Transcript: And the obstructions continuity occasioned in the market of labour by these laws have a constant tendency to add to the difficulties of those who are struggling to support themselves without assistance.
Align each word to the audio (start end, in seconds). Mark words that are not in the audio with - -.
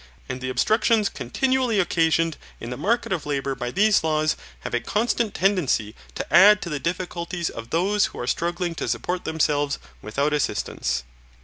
And 0.27 0.41
the 0.41 0.49
obstructions 0.49 1.09
continuity 1.09 1.79
occasioned 1.79 2.35
in 2.59 2.71
the 2.71 2.75
market 2.75 3.13
of 3.13 3.27
labour 3.27 3.53
by 3.53 3.69
these 3.69 4.03
laws 4.03 4.35
have 4.61 4.73
a 4.73 4.79
constant 4.79 5.35
tendency 5.35 5.93
to 6.15 6.25
add 6.33 6.59
to 6.63 6.71
the 6.71 6.79
difficulties 6.79 7.51
of 7.51 7.69
those 7.69 8.05
who 8.07 8.17
are 8.19 8.25
struggling 8.25 8.73
to 8.81 8.87
support 8.87 9.25
themselves 9.25 9.77
without 10.01 10.33
assistance. 10.33 11.03